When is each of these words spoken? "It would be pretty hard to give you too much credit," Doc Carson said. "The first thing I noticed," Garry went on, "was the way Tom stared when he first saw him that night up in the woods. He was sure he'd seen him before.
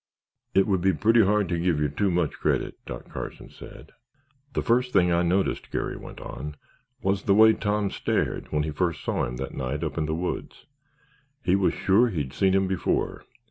"It 0.55 0.65
would 0.65 0.81
be 0.81 0.93
pretty 0.93 1.23
hard 1.23 1.47
to 1.49 1.59
give 1.59 1.79
you 1.79 1.87
too 1.87 2.09
much 2.09 2.33
credit," 2.39 2.73
Doc 2.87 3.07
Carson 3.11 3.51
said. 3.51 3.91
"The 4.53 4.63
first 4.63 4.91
thing 4.93 5.11
I 5.11 5.21
noticed," 5.21 5.69
Garry 5.69 5.95
went 5.95 6.19
on, 6.19 6.55
"was 7.03 7.21
the 7.25 7.35
way 7.35 7.53
Tom 7.53 7.91
stared 7.91 8.47
when 8.51 8.63
he 8.63 8.71
first 8.71 9.03
saw 9.03 9.25
him 9.25 9.35
that 9.35 9.53
night 9.53 9.83
up 9.83 9.99
in 9.99 10.07
the 10.07 10.15
woods. 10.15 10.65
He 11.43 11.55
was 11.55 11.75
sure 11.75 12.09
he'd 12.09 12.33
seen 12.33 12.53
him 12.53 12.67
before. 12.67 13.25